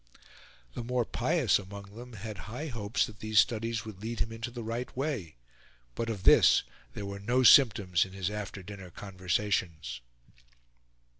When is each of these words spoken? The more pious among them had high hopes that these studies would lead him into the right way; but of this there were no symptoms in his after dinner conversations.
The 0.73 0.83
more 0.83 1.05
pious 1.05 1.59
among 1.59 1.93
them 1.95 2.13
had 2.13 2.49
high 2.51 2.69
hopes 2.69 3.05
that 3.05 3.19
these 3.19 3.37
studies 3.37 3.85
would 3.85 4.01
lead 4.01 4.19
him 4.19 4.31
into 4.31 4.49
the 4.49 4.63
right 4.63 4.97
way; 4.97 5.35
but 5.93 6.09
of 6.09 6.23
this 6.23 6.63
there 6.93 7.05
were 7.05 7.19
no 7.19 7.43
symptoms 7.43 8.03
in 8.03 8.13
his 8.13 8.31
after 8.31 8.63
dinner 8.63 8.89
conversations. 8.89 10.01